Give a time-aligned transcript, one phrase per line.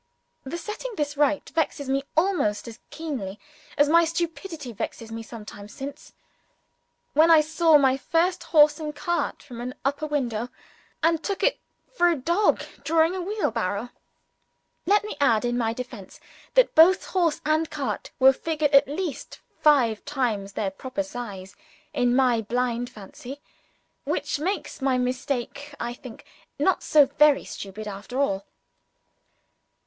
[0.43, 3.39] The setting this right still vexes me almost as keenly
[3.77, 6.13] as my stupidity vexed me some time since,
[7.13, 10.49] when I saw my first horse and cart from an upper window,
[11.03, 11.59] and took it
[11.93, 13.91] for a dog drawing a wheelbarrow!
[14.87, 16.19] Let me add in my own defence
[16.55, 21.55] that both horse and cart were figured at least five times their proper size
[21.93, 23.39] in my blind fancy,
[24.05, 26.25] which makes my mistake, I think,
[26.57, 28.47] not so very stupid after all.